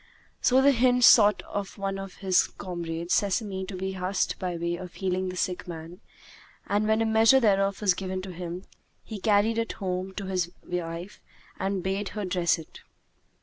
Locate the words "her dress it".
12.17-12.81